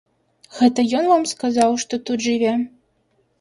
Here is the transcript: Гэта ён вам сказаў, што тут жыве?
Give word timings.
Гэта 0.59 0.85
ён 0.99 1.09
вам 1.09 1.25
сказаў, 1.33 1.77
што 1.85 2.01
тут 2.09 2.25
жыве? 2.29 2.57